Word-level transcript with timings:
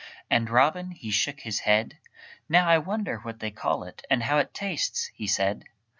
And 0.31 0.49
Robin 0.49 0.89
he 0.89 1.11
shook 1.11 1.41
his 1.41 1.59
head: 1.59 1.99
"Now 2.49 2.67
I 2.67 2.79
wonder 2.79 3.19
what 3.19 3.39
they 3.39 3.51
call 3.51 3.83
it, 3.83 4.03
And 4.09 4.23
how 4.23 4.39
it 4.39 4.51
tastes?" 4.51 5.11
he 5.13 5.27
said. 5.27 5.63